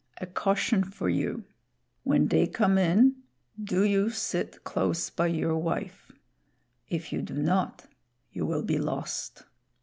[0.19, 1.43] A caution for you.
[2.01, 3.17] When they come in,
[3.63, 6.11] do you sit close by your wife;
[6.89, 7.85] if you do not,
[8.31, 9.43] you will be lost.